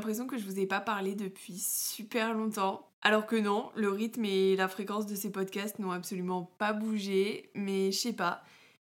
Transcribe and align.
que 0.00 0.38
je 0.38 0.44
vous 0.44 0.58
ai 0.58 0.66
pas 0.66 0.80
parlé 0.80 1.14
depuis 1.14 1.58
super 1.58 2.34
longtemps. 2.34 2.86
Alors 3.02 3.26
que 3.26 3.36
non, 3.36 3.70
le 3.76 3.88
rythme 3.90 4.24
et 4.24 4.56
la 4.56 4.68
fréquence 4.68 5.06
de 5.06 5.14
ces 5.14 5.30
podcasts 5.30 5.78
n'ont 5.78 5.92
absolument 5.92 6.44
pas 6.58 6.72
bougé, 6.72 7.50
mais 7.54 7.92
je 7.92 7.98
sais 7.98 8.12
pas. 8.12 8.42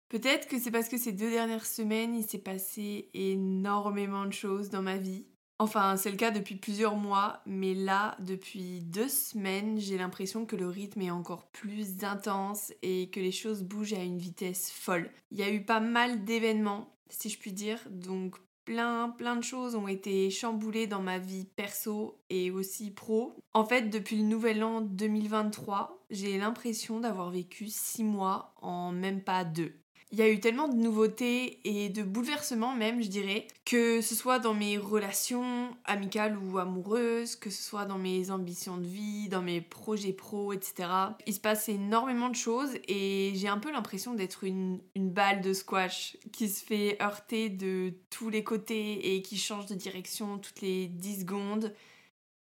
Peut-être 0.08 0.46
que 0.46 0.58
c'est 0.58 0.70
parce 0.70 0.88
que 0.88 0.98
ces 0.98 1.12
deux 1.12 1.30
dernières 1.30 1.66
semaines, 1.66 2.14
il 2.14 2.24
s'est 2.24 2.38
passé 2.38 3.10
énormément 3.14 4.26
de 4.26 4.32
choses 4.32 4.70
dans 4.70 4.82
ma 4.82 4.96
vie. 4.96 5.26
Enfin, 5.58 5.96
c'est 5.96 6.10
le 6.10 6.16
cas 6.16 6.30
depuis 6.30 6.56
plusieurs 6.56 6.96
mois, 6.96 7.40
mais 7.46 7.74
là, 7.74 8.16
depuis 8.20 8.80
deux 8.80 9.08
semaines, 9.08 9.78
j'ai 9.78 9.96
l'impression 9.96 10.46
que 10.46 10.56
le 10.56 10.68
rythme 10.68 11.00
est 11.02 11.10
encore 11.10 11.48
plus 11.50 12.04
intense 12.04 12.72
et 12.82 13.08
que 13.10 13.20
les 13.20 13.32
choses 13.32 13.62
bougent 13.62 13.94
à 13.94 14.02
une 14.02 14.18
vitesse 14.18 14.70
folle. 14.70 15.10
Il 15.30 15.38
y 15.38 15.42
a 15.42 15.50
eu 15.50 15.64
pas 15.64 15.80
mal 15.80 16.24
d'événements, 16.24 16.96
si 17.08 17.30
je 17.30 17.38
puis 17.38 17.52
dire, 17.52 17.78
donc 17.90 18.36
plein 18.64 19.10
plein 19.10 19.36
de 19.36 19.42
choses 19.42 19.74
ont 19.74 19.88
été 19.88 20.30
chamboulées 20.30 20.86
dans 20.86 21.02
ma 21.02 21.18
vie 21.18 21.44
perso 21.56 22.18
et 22.30 22.50
aussi 22.50 22.90
pro. 22.90 23.36
En 23.52 23.64
fait, 23.64 23.90
depuis 23.90 24.16
le 24.16 24.24
nouvel 24.24 24.62
an 24.64 24.80
2023, 24.80 26.04
j'ai 26.10 26.38
l'impression 26.38 27.00
d'avoir 27.00 27.30
vécu 27.30 27.66
six 27.68 28.04
mois 28.04 28.54
en 28.60 28.92
même 28.92 29.22
pas 29.22 29.44
deux. 29.44 29.72
Il 30.14 30.18
y 30.18 30.22
a 30.22 30.28
eu 30.28 30.38
tellement 30.38 30.68
de 30.68 30.76
nouveautés 30.76 31.58
et 31.64 31.88
de 31.88 32.04
bouleversements 32.04 32.72
même, 32.72 33.02
je 33.02 33.08
dirais, 33.08 33.48
que 33.64 34.00
ce 34.00 34.14
soit 34.14 34.38
dans 34.38 34.54
mes 34.54 34.78
relations 34.78 35.76
amicales 35.84 36.38
ou 36.38 36.58
amoureuses, 36.58 37.34
que 37.34 37.50
ce 37.50 37.60
soit 37.60 37.84
dans 37.84 37.98
mes 37.98 38.30
ambitions 38.30 38.76
de 38.76 38.86
vie, 38.86 39.28
dans 39.28 39.42
mes 39.42 39.60
projets 39.60 40.12
pro, 40.12 40.52
etc. 40.52 40.88
Il 41.26 41.34
se 41.34 41.40
passe 41.40 41.68
énormément 41.68 42.28
de 42.28 42.36
choses 42.36 42.76
et 42.86 43.32
j'ai 43.34 43.48
un 43.48 43.58
peu 43.58 43.72
l'impression 43.72 44.14
d'être 44.14 44.44
une, 44.44 44.78
balle 44.94 45.40
de 45.40 45.52
squash 45.52 46.16
qui 46.32 46.48
se 46.48 46.64
fait 46.64 46.96
heurter 47.02 47.48
de 47.48 47.92
tous 48.08 48.30
les 48.30 48.44
côtés 48.44 49.16
et 49.16 49.22
qui 49.22 49.36
change 49.36 49.66
de 49.66 49.74
direction 49.74 50.38
toutes 50.38 50.60
les 50.60 50.86
10 50.86 51.22
secondes, 51.22 51.74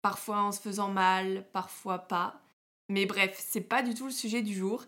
parfois 0.00 0.42
en 0.42 0.52
se 0.52 0.60
faisant 0.60 0.90
mal, 0.90 1.44
parfois 1.52 1.98
pas. 1.98 2.40
Mais 2.88 3.04
bref, 3.04 3.34
c'est 3.44 3.62
pas 3.62 3.82
du 3.82 3.94
tout 3.94 4.04
le 4.04 4.12
sujet 4.12 4.42
du 4.42 4.54
jour. 4.54 4.84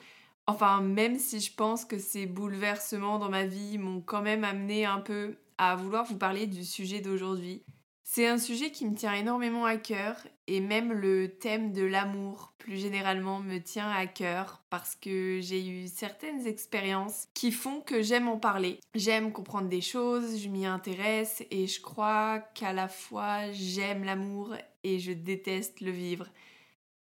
Enfin, 0.47 0.81
même 0.81 1.19
si 1.19 1.41
je 1.41 1.53
pense 1.53 1.85
que 1.85 1.99
ces 1.99 2.27
bouleversements 2.27 3.19
dans 3.19 3.29
ma 3.31 3.47
vie 3.47 3.79
m'ont 3.79 4.01
quand 4.01 4.23
même 4.23 4.45
amené 4.45 4.85
un 4.85 5.01
peu 5.01 5.37
à 5.59 5.75
vouloir 5.75 6.05
vous 6.05 6.19
parler 6.19 6.47
du 6.47 6.65
sujet 6.65 7.01
d'aujourd'hui. 7.01 7.65
C'est 8.09 8.29
un 8.29 8.39
sujet 8.39 8.71
qui 8.71 8.87
me 8.87 8.95
tient 8.95 9.15
énormément 9.15 9.65
à 9.65 9.77
cœur 9.77 10.17
et 10.47 10.61
même 10.61 10.93
le 10.93 11.37
thème 11.39 11.73
de 11.73 11.83
l'amour 11.83 12.55
plus 12.57 12.77
généralement 12.77 13.41
me 13.41 13.59
tient 13.59 13.91
à 13.91 14.07
cœur 14.07 14.63
parce 14.71 14.95
que 14.95 15.41
j'ai 15.43 15.67
eu 15.67 15.89
certaines 15.89 16.47
expériences 16.47 17.27
qui 17.35 17.51
font 17.51 17.81
que 17.81 18.03
j'aime 18.03 18.29
en 18.29 18.39
parler. 18.39 18.79
J'aime 18.95 19.33
comprendre 19.33 19.69
des 19.69 19.81
choses, 19.81 20.41
je 20.41 20.49
m'y 20.49 20.67
intéresse 20.67 21.43
et 21.51 21.67
je 21.67 21.81
crois 21.81 22.39
qu'à 22.55 22.73
la 22.73 22.87
fois 22.87 23.51
j'aime 23.51 24.05
l'amour 24.05 24.55
et 24.85 25.01
je 25.01 25.11
déteste 25.11 25.81
le 25.81 25.91
vivre. 25.91 26.29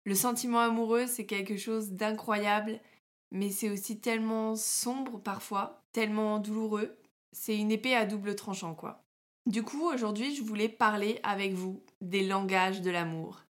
Le 0.04 0.14
sentiment 0.14 0.60
amoureux, 0.60 1.08
c'est 1.08 1.26
quelque 1.26 1.58
chose 1.58 1.94
d'incroyable 1.94 2.80
mais 3.32 3.50
c'est 3.50 3.70
aussi 3.70 4.00
tellement 4.00 4.56
sombre 4.56 5.20
parfois, 5.20 5.84
tellement 5.94 6.40
douloureux. 6.40 6.98
C'est 7.32 7.58
une 7.58 7.72
épée 7.72 7.96
à 7.96 8.06
double 8.06 8.36
tranchant, 8.36 8.76
quoi. 8.76 9.04
Du 9.46 9.64
coup, 9.64 9.90
aujourd'hui, 9.90 10.36
je 10.36 10.44
voulais 10.44 10.70
parler 10.70 11.20
avec 11.24 11.54
vous 11.54 11.84
des 12.02 12.26
langages 12.26 12.82
de 12.82 12.92
l'amour. 12.92 13.42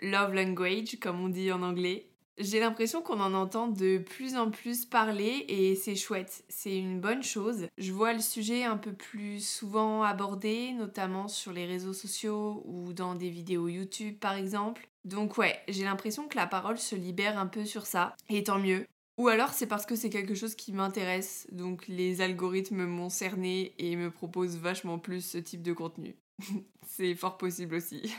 Love 0.00 0.34
language, 0.34 0.98
comme 1.00 1.20
on 1.20 1.28
dit 1.28 1.50
en 1.52 1.62
anglais. 1.62 2.10
J'ai 2.38 2.58
l'impression 2.58 3.02
qu'on 3.02 3.20
en 3.20 3.34
entend 3.34 3.68
de 3.68 3.98
plus 3.98 4.34
en 4.34 4.50
plus 4.50 4.86
parler 4.86 5.44
et 5.48 5.74
c'est 5.76 5.94
chouette, 5.94 6.42
c'est 6.48 6.74
une 6.74 6.98
bonne 6.98 7.22
chose. 7.22 7.66
Je 7.76 7.92
vois 7.92 8.14
le 8.14 8.20
sujet 8.20 8.64
un 8.64 8.78
peu 8.78 8.94
plus 8.94 9.46
souvent 9.46 10.02
abordé, 10.02 10.72
notamment 10.72 11.28
sur 11.28 11.52
les 11.52 11.66
réseaux 11.66 11.92
sociaux 11.92 12.62
ou 12.64 12.94
dans 12.94 13.14
des 13.14 13.28
vidéos 13.28 13.68
YouTube 13.68 14.18
par 14.18 14.34
exemple. 14.34 14.88
Donc 15.04 15.36
ouais, 15.36 15.60
j'ai 15.68 15.84
l'impression 15.84 16.28
que 16.28 16.36
la 16.36 16.46
parole 16.46 16.78
se 16.78 16.94
libère 16.94 17.38
un 17.38 17.46
peu 17.46 17.66
sur 17.66 17.84
ça, 17.84 18.14
et 18.30 18.42
tant 18.42 18.58
mieux. 18.58 18.86
Ou 19.20 19.28
alors 19.28 19.52
c'est 19.52 19.66
parce 19.66 19.84
que 19.84 19.96
c'est 19.96 20.08
quelque 20.08 20.34
chose 20.34 20.54
qui 20.54 20.72
m'intéresse, 20.72 21.46
donc 21.52 21.86
les 21.88 22.22
algorithmes 22.22 22.86
m'ont 22.86 23.10
cerné 23.10 23.74
et 23.76 23.94
me 23.94 24.10
proposent 24.10 24.56
vachement 24.56 24.98
plus 24.98 25.20
ce 25.20 25.36
type 25.36 25.60
de 25.60 25.74
contenu. 25.74 26.16
c'est 26.86 27.14
fort 27.14 27.36
possible 27.36 27.74
aussi. 27.74 28.14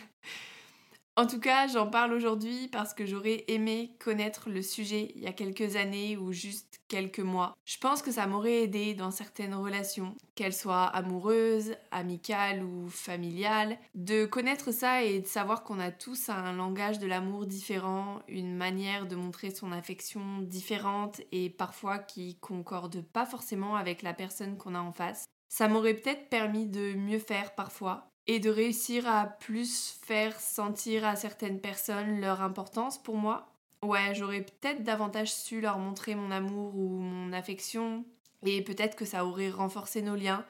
En 1.18 1.28
tout 1.28 1.42
cas, 1.42 1.68
j'en 1.68 1.88
parle 1.88 2.14
aujourd'hui 2.14 2.70
parce 2.70 2.94
que 2.94 3.06
j'aurais 3.06 3.44
aimé 3.50 3.98
connaître 4.00 4.50
le 4.50 4.62
sujet 4.62 5.12
il 5.16 5.22
y 5.22 5.28
a 5.28 5.34
quelques 5.34 5.76
années 5.76 6.16
ou 6.16 6.32
juste 6.32 6.80
quelques 6.88 7.20
mois. 7.20 7.54
Je 7.66 7.78
pense 7.78 8.02
que 8.02 8.14
ça 8.14 8.28
m'aurait 8.28 8.64
aidé 8.64 8.94
dans 8.94 9.12
certaines 9.12 9.54
relations, 9.54 10.16
qu'elles 10.36 10.54
soient 10.54 10.86
amoureuses, 10.86 11.76
amicales 11.92 12.64
ou 12.64 12.88
familiales, 12.88 13.78
de 13.94 14.26
connaître 14.26 14.72
ça 14.72 15.04
et 15.04 15.20
de 15.20 15.28
savoir 15.28 15.64
qu'on 15.64 15.82
a 15.82 15.92
tous 15.92 16.30
un 16.30 16.54
langage 16.54 17.00
de 17.00 17.08
l'amour 17.08 17.46
différent, 17.46 18.22
une 18.30 18.56
manière 18.56 19.06
de 19.06 19.18
montrer 19.18 19.52
son 19.52 19.74
affection 19.74 20.40
différente 20.40 21.20
et 21.34 21.50
parfois 21.50 22.00
qui 22.00 22.38
concorde 22.40 23.02
pas 23.02 23.26
forcément 23.26 23.76
avec 23.76 24.02
la 24.02 24.14
personne 24.14 24.58
qu'on 24.58 24.76
a 24.76 24.82
en 24.82 24.94
face. 24.94 25.26
Ça 25.50 25.68
m'aurait 25.68 25.96
peut-être 25.96 26.30
permis 26.30 26.68
de 26.68 26.94
mieux 26.94 27.20
faire 27.20 27.54
parfois, 27.54 28.11
et 28.28 28.40
de 28.40 28.50
réussir 28.50 29.08
à 29.08 29.26
plus 29.28 29.98
faire 30.02 30.40
sentir 30.40 31.06
à 31.06 31.16
certaines 31.16 31.60
personnes 31.62 32.22
leur 32.22 32.42
importance 32.42 33.02
pour 33.02 33.18
moi. 33.18 33.48
Ouais, 33.84 34.14
j'aurais 34.14 34.44
peut-être 34.44 34.84
davantage 34.84 35.34
su 35.34 35.60
leur 35.60 35.80
montrer 35.80 36.14
mon 36.16 36.30
amour 36.32 36.76
ou 36.76 37.00
mon 37.00 37.34
affection 37.34 38.06
et 38.46 38.64
peut-être 38.64 38.96
que 38.96 39.06
ça 39.06 39.26
aurait 39.26 39.50
renforcé 39.50 40.02
nos 40.02 40.16
liens 40.16 40.46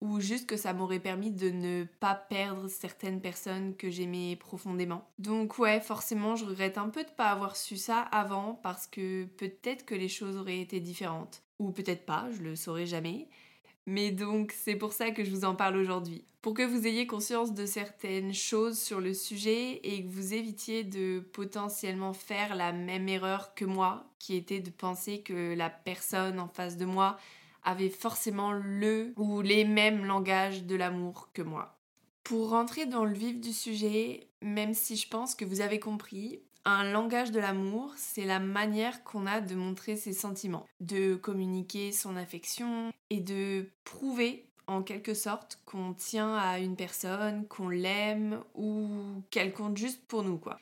ou 0.00 0.20
juste 0.20 0.48
que 0.48 0.56
ça 0.56 0.72
m'aurait 0.72 1.00
permis 1.00 1.30
de 1.30 1.50
ne 1.50 1.84
pas 1.84 2.14
perdre 2.14 2.68
certaines 2.68 3.20
personnes 3.20 3.76
que 3.76 3.90
j'aimais 3.90 4.36
profondément. 4.36 5.08
Donc 5.18 5.58
ouais, 5.58 5.80
forcément, 5.80 6.34
je 6.34 6.44
regrette 6.44 6.78
un 6.78 6.88
peu 6.88 7.04
de 7.04 7.10
pas 7.10 7.30
avoir 7.30 7.56
su 7.56 7.76
ça 7.76 8.00
avant 8.00 8.54
parce 8.54 8.86
que 8.86 9.24
peut-être 9.26 9.84
que 9.84 9.94
les 9.94 10.08
choses 10.08 10.36
auraient 10.36 10.60
été 10.60 10.80
différentes 10.80 11.42
ou 11.58 11.70
peut-être 11.70 12.04
pas, 12.04 12.28
je 12.32 12.42
le 12.42 12.56
saurais 12.56 12.86
jamais. 12.86 13.28
Mais 13.86 14.10
donc 14.10 14.52
c'est 14.52 14.76
pour 14.76 14.92
ça 14.92 15.10
que 15.10 15.24
je 15.24 15.30
vous 15.30 15.44
en 15.44 15.54
parle 15.54 15.76
aujourd'hui. 15.76 16.24
Pour 16.40 16.54
que 16.54 16.62
vous 16.62 16.86
ayez 16.86 17.06
conscience 17.06 17.54
de 17.54 17.66
certaines 17.66 18.34
choses 18.34 18.78
sur 18.78 19.00
le 19.00 19.14
sujet 19.14 19.80
et 19.84 20.02
que 20.04 20.08
vous 20.08 20.34
évitiez 20.34 20.82
de 20.82 21.20
potentiellement 21.20 22.12
faire 22.12 22.54
la 22.54 22.72
même 22.72 23.08
erreur 23.08 23.54
que 23.54 23.64
moi, 23.64 24.04
qui 24.18 24.36
était 24.36 24.60
de 24.60 24.70
penser 24.70 25.22
que 25.22 25.54
la 25.54 25.70
personne 25.70 26.40
en 26.40 26.48
face 26.48 26.76
de 26.76 26.84
moi 26.84 27.16
avait 27.62 27.90
forcément 27.90 28.52
le 28.52 29.12
ou 29.16 29.40
les 29.40 29.64
mêmes 29.64 30.04
langages 30.04 30.64
de 30.64 30.74
l'amour 30.74 31.30
que 31.32 31.42
moi. 31.42 31.78
Pour 32.24 32.50
rentrer 32.50 32.86
dans 32.86 33.04
le 33.04 33.14
vif 33.14 33.40
du 33.40 33.52
sujet, 33.52 34.28
même 34.40 34.74
si 34.74 34.96
je 34.96 35.08
pense 35.08 35.34
que 35.34 35.44
vous 35.44 35.60
avez 35.60 35.78
compris, 35.78 36.40
un 36.64 36.84
langage 36.84 37.32
de 37.32 37.40
l'amour, 37.40 37.92
c'est 37.96 38.24
la 38.24 38.38
manière 38.38 39.02
qu'on 39.04 39.26
a 39.26 39.40
de 39.40 39.54
montrer 39.54 39.96
ses 39.96 40.12
sentiments, 40.12 40.66
de 40.80 41.14
communiquer 41.14 41.92
son 41.92 42.16
affection 42.16 42.92
et 43.10 43.20
de 43.20 43.68
prouver 43.84 44.48
en 44.66 44.82
quelque 44.82 45.14
sorte 45.14 45.60
qu'on 45.64 45.92
tient 45.92 46.36
à 46.36 46.58
une 46.58 46.76
personne, 46.76 47.46
qu'on 47.48 47.68
l'aime 47.68 48.42
ou 48.54 48.88
qu'elle 49.30 49.52
compte 49.52 49.76
juste 49.76 50.06
pour 50.06 50.22
nous 50.22 50.38
quoi. 50.38 50.58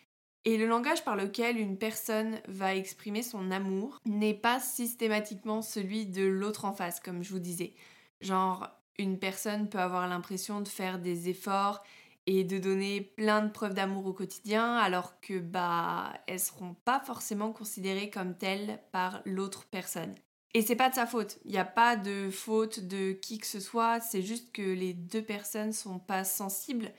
Et 0.46 0.56
le 0.56 0.66
langage 0.66 1.04
par 1.04 1.16
lequel 1.16 1.58
une 1.58 1.76
personne 1.76 2.40
va 2.48 2.74
exprimer 2.74 3.22
son 3.22 3.50
amour 3.50 4.00
n'est 4.06 4.34
pas 4.34 4.58
systématiquement 4.58 5.60
celui 5.60 6.06
de 6.06 6.24
l'autre 6.24 6.64
en 6.64 6.72
face, 6.72 6.98
comme 6.98 7.22
je 7.22 7.30
vous 7.30 7.38
disais. 7.38 7.74
Genre, 8.22 8.70
une 8.98 9.18
personne 9.18 9.68
peut 9.68 9.78
avoir 9.78 10.08
l'impression 10.08 10.62
de 10.62 10.68
faire 10.68 10.98
des 10.98 11.28
efforts 11.28 11.82
et 12.26 12.44
de 12.44 12.58
donner 12.58 13.00
plein 13.00 13.42
de 13.42 13.50
preuves 13.50 13.74
d'amour 13.74 14.06
au 14.06 14.12
quotidien 14.12 14.74
alors 14.76 15.20
que 15.20 15.38
bah 15.38 16.12
elles 16.26 16.40
seront 16.40 16.74
pas 16.84 17.00
forcément 17.00 17.52
considérées 17.52 18.10
comme 18.10 18.36
telles 18.36 18.80
par 18.92 19.22
l'autre 19.24 19.66
personne. 19.70 20.14
Et 20.52 20.62
c'est 20.62 20.76
pas 20.76 20.90
de 20.90 20.94
sa 20.94 21.06
faute, 21.06 21.38
il 21.44 21.52
n'y 21.52 21.58
a 21.58 21.64
pas 21.64 21.96
de 21.96 22.28
faute 22.30 22.80
de 22.80 23.12
qui 23.12 23.38
que 23.38 23.46
ce 23.46 23.60
soit, 23.60 24.00
c'est 24.00 24.22
juste 24.22 24.52
que 24.52 24.62
les 24.62 24.94
deux 24.94 25.22
personnes 25.22 25.72
sont 25.72 26.00
pas 26.00 26.24
sensibles 26.24 26.92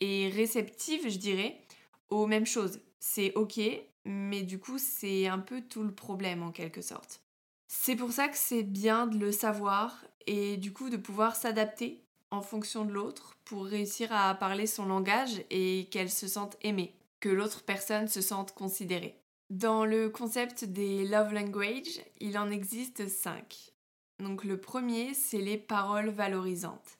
et 0.00 0.30
réceptives, 0.30 1.08
je 1.08 1.18
dirais, 1.18 1.60
aux 2.08 2.26
mêmes 2.26 2.46
choses. 2.46 2.80
C'est 2.98 3.34
ok, 3.34 3.60
mais 4.06 4.42
du 4.42 4.58
coup 4.58 4.78
c'est 4.78 5.26
un 5.26 5.38
peu 5.38 5.60
tout 5.60 5.82
le 5.82 5.94
problème 5.94 6.42
en 6.42 6.52
quelque 6.52 6.80
sorte. 6.80 7.20
C'est 7.68 7.96
pour 7.96 8.12
ça 8.12 8.28
que 8.28 8.36
c'est 8.38 8.62
bien 8.62 9.06
de 9.06 9.18
le 9.18 9.32
savoir 9.32 10.04
et 10.26 10.56
du 10.56 10.72
coup 10.72 10.88
de 10.88 10.96
pouvoir 10.96 11.36
s'adapter 11.36 12.05
en 12.30 12.42
fonction 12.42 12.84
de 12.84 12.92
l'autre 12.92 13.36
pour 13.44 13.66
réussir 13.66 14.12
à 14.12 14.34
parler 14.34 14.66
son 14.66 14.86
langage 14.86 15.42
et 15.50 15.88
qu'elle 15.90 16.10
se 16.10 16.26
sente 16.26 16.56
aimée, 16.62 16.94
que 17.20 17.28
l'autre 17.28 17.62
personne 17.64 18.08
se 18.08 18.20
sente 18.20 18.52
considérée. 18.52 19.20
Dans 19.50 19.84
le 19.84 20.08
concept 20.08 20.64
des 20.64 21.04
love 21.04 21.32
language, 21.32 22.00
il 22.20 22.36
en 22.36 22.50
existe 22.50 23.08
cinq. 23.08 23.72
Donc 24.18 24.44
le 24.44 24.60
premier, 24.60 25.14
c'est 25.14 25.38
les 25.38 25.58
paroles 25.58 26.08
valorisantes. 26.08 26.98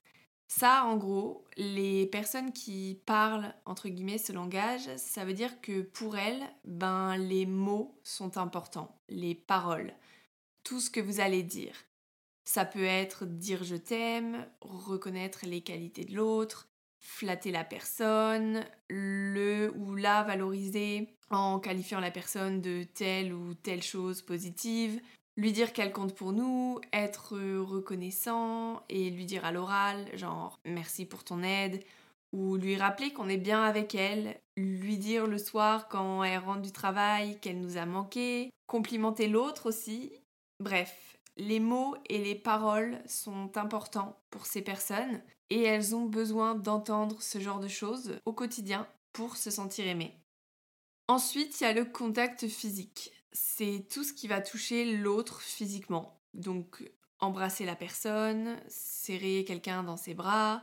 Ça, 0.48 0.84
en 0.84 0.96
gros, 0.96 1.44
les 1.56 2.06
personnes 2.06 2.52
qui 2.52 3.00
parlent, 3.04 3.52
entre 3.64 3.88
guillemets, 3.88 4.18
ce 4.18 4.32
langage, 4.32 4.88
ça 4.96 5.24
veut 5.24 5.34
dire 5.34 5.60
que 5.60 5.82
pour 5.82 6.16
elles, 6.16 6.44
ben, 6.64 7.16
les 7.16 7.46
mots 7.46 7.98
sont 8.04 8.38
importants, 8.38 8.96
les 9.08 9.34
paroles, 9.34 9.92
tout 10.62 10.78
ce 10.78 10.90
que 10.90 11.00
vous 11.00 11.18
allez 11.18 11.42
dire. 11.42 11.74
Ça 12.48 12.64
peut 12.64 12.84
être 12.84 13.26
dire 13.26 13.64
je 13.64 13.76
t'aime, 13.76 14.46
reconnaître 14.60 15.40
les 15.44 15.60
qualités 15.60 16.04
de 16.04 16.14
l'autre, 16.14 16.68
flatter 17.00 17.50
la 17.50 17.64
personne, 17.64 18.64
le 18.88 19.72
ou 19.76 19.94
la 19.96 20.22
valoriser 20.22 21.08
en 21.30 21.58
qualifiant 21.58 22.00
la 22.00 22.12
personne 22.12 22.60
de 22.60 22.84
telle 22.84 23.32
ou 23.32 23.54
telle 23.54 23.82
chose 23.82 24.22
positive, 24.22 25.00
lui 25.36 25.52
dire 25.52 25.72
qu'elle 25.72 25.92
compte 25.92 26.14
pour 26.14 26.32
nous, 26.32 26.80
être 26.92 27.36
reconnaissant 27.36 28.82
et 28.88 29.10
lui 29.10 29.26
dire 29.26 29.44
à 29.44 29.52
l'oral 29.52 30.06
genre 30.14 30.60
merci 30.64 31.04
pour 31.04 31.24
ton 31.24 31.42
aide 31.42 31.82
ou 32.32 32.56
lui 32.56 32.76
rappeler 32.76 33.12
qu'on 33.12 33.28
est 33.28 33.36
bien 33.38 33.62
avec 33.62 33.94
elle, 33.94 34.40
lui 34.56 34.98
dire 34.98 35.26
le 35.26 35.38
soir 35.38 35.88
quand 35.88 36.22
elle 36.22 36.38
rentre 36.38 36.62
du 36.62 36.72
travail 36.72 37.38
qu'elle 37.40 37.60
nous 37.60 37.76
a 37.76 37.86
manqué, 37.86 38.50
complimenter 38.66 39.28
l'autre 39.28 39.66
aussi. 39.66 40.12
Bref, 40.60 41.15
les 41.36 41.60
mots 41.60 41.96
et 42.08 42.18
les 42.18 42.34
paroles 42.34 43.00
sont 43.06 43.56
importants 43.56 44.18
pour 44.30 44.46
ces 44.46 44.62
personnes 44.62 45.22
et 45.50 45.62
elles 45.62 45.94
ont 45.94 46.06
besoin 46.06 46.54
d'entendre 46.54 47.22
ce 47.22 47.38
genre 47.38 47.60
de 47.60 47.68
choses 47.68 48.18
au 48.24 48.32
quotidien 48.32 48.88
pour 49.12 49.36
se 49.36 49.50
sentir 49.50 49.86
aimées. 49.86 50.18
Ensuite, 51.08 51.60
il 51.60 51.64
y 51.64 51.66
a 51.66 51.72
le 51.72 51.84
contact 51.84 52.48
physique. 52.48 53.12
C'est 53.32 53.86
tout 53.90 54.02
ce 54.02 54.12
qui 54.12 54.28
va 54.28 54.40
toucher 54.40 54.96
l'autre 54.96 55.40
physiquement. 55.40 56.20
Donc, 56.34 56.90
embrasser 57.20 57.64
la 57.64 57.76
personne, 57.76 58.56
serrer 58.68 59.44
quelqu'un 59.46 59.84
dans 59.84 59.96
ses 59.96 60.14
bras, 60.14 60.62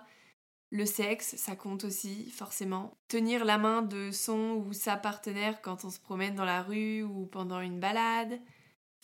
le 0.73 0.87
sexe, 0.87 1.35
ça 1.35 1.55
compte 1.55 1.83
aussi, 1.83 2.31
forcément. 2.31 2.97
Tenir 3.07 3.45
la 3.45 3.59
main 3.59 3.83
de 3.83 4.09
son 4.09 4.55
ou 4.65 4.73
sa 4.73 4.97
partenaire 4.97 5.61
quand 5.61 5.85
on 5.85 5.91
se 5.91 5.99
promène 5.99 6.33
dans 6.33 6.45
la 6.45 6.63
rue 6.63 7.03
ou 7.03 7.27
pendant 7.27 7.61
une 7.61 7.79
balade. 7.79 8.41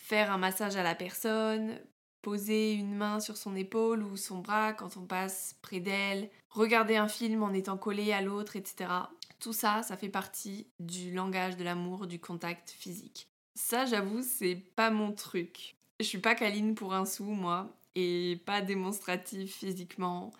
Faire 0.00 0.32
un 0.32 0.38
massage 0.38 0.74
à 0.74 0.82
la 0.82 0.96
personne. 0.96 1.78
Poser 2.22 2.74
une 2.74 2.96
main 2.96 3.20
sur 3.20 3.36
son 3.36 3.54
épaule 3.54 4.02
ou 4.02 4.16
son 4.16 4.40
bras 4.40 4.72
quand 4.72 4.96
on 4.96 5.06
passe 5.06 5.56
près 5.62 5.80
d'elle. 5.80 6.28
Regarder 6.50 6.96
un 6.96 7.06
film 7.08 7.42
en 7.42 7.52
étant 7.52 7.78
collé 7.78 8.12
à 8.12 8.20
l'autre, 8.20 8.56
etc. 8.56 8.90
Tout 9.38 9.52
ça, 9.52 9.82
ça 9.82 9.96
fait 9.96 10.08
partie 10.08 10.66
du 10.80 11.12
langage 11.12 11.56
de 11.56 11.64
l'amour, 11.64 12.06
du 12.06 12.18
contact 12.18 12.70
physique. 12.70 13.28
Ça, 13.54 13.86
j'avoue, 13.86 14.22
c'est 14.22 14.56
pas 14.56 14.90
mon 14.90 15.12
truc. 15.12 15.76
Je 16.00 16.04
suis 16.04 16.18
pas 16.18 16.34
câline 16.34 16.74
pour 16.74 16.92
un 16.92 17.06
sou, 17.06 17.24
moi, 17.24 17.74
et 17.94 18.42
pas 18.44 18.60
démonstrative 18.60 19.48
physiquement 19.48 20.32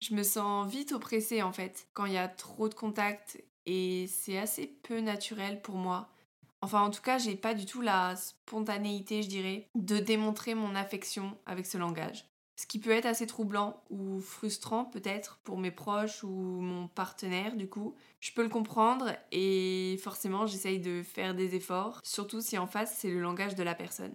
je 0.00 0.14
me 0.14 0.22
sens 0.22 0.70
vite 0.70 0.92
oppressée 0.92 1.42
en 1.42 1.52
fait 1.52 1.88
quand 1.92 2.06
il 2.06 2.14
y 2.14 2.18
a 2.18 2.28
trop 2.28 2.68
de 2.68 2.74
contact 2.74 3.42
et 3.66 4.06
c'est 4.08 4.38
assez 4.38 4.66
peu 4.66 5.00
naturel 5.00 5.60
pour 5.60 5.76
moi. 5.76 6.08
Enfin, 6.62 6.82
en 6.82 6.90
tout 6.90 7.02
cas, 7.02 7.18
j'ai 7.18 7.36
pas 7.36 7.54
du 7.54 7.64
tout 7.64 7.80
la 7.80 8.16
spontanéité, 8.16 9.22
je 9.22 9.28
dirais, 9.28 9.68
de 9.74 9.98
démontrer 9.98 10.54
mon 10.54 10.74
affection 10.74 11.36
avec 11.46 11.66
ce 11.66 11.78
langage. 11.78 12.26
Ce 12.60 12.66
qui 12.66 12.78
peut 12.78 12.90
être 12.90 13.06
assez 13.06 13.26
troublant 13.26 13.82
ou 13.88 14.20
frustrant 14.20 14.84
peut-être 14.84 15.38
pour 15.44 15.56
mes 15.56 15.70
proches 15.70 16.22
ou 16.22 16.28
mon 16.28 16.88
partenaire 16.88 17.56
du 17.56 17.70
coup. 17.70 17.94
Je 18.20 18.32
peux 18.32 18.42
le 18.42 18.50
comprendre 18.50 19.16
et 19.32 19.98
forcément 20.02 20.44
j'essaye 20.44 20.78
de 20.78 21.02
faire 21.02 21.34
des 21.34 21.54
efforts, 21.54 22.00
surtout 22.04 22.42
si 22.42 22.58
en 22.58 22.66
face 22.66 22.94
c'est 22.98 23.08
le 23.08 23.22
langage 23.22 23.54
de 23.54 23.62
la 23.62 23.74
personne. 23.74 24.14